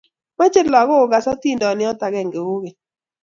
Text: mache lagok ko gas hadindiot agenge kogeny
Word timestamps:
mache 0.37 0.61
lagok 0.73 0.99
ko 1.01 1.05
gas 1.11 1.25
hadindiot 1.29 1.99
agenge 2.07 2.39
kogeny 2.45 2.77